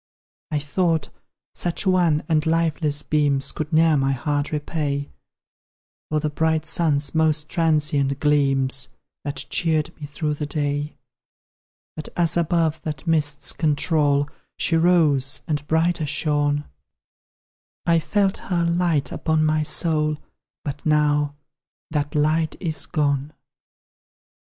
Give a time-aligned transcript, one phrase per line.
[0.49, 1.09] I thought
[1.53, 5.11] such wan and lifeless beams Could ne'er my heart repay
[6.09, 8.87] For the bright sun's most transient gleams
[9.23, 10.97] That cheered me through the day:
[11.95, 14.27] But, as above that mist's control
[14.57, 16.65] She rose, and brighter shone,
[17.85, 20.17] I felt her light upon my soul;
[20.63, 21.35] But now
[21.91, 23.33] that light is gone!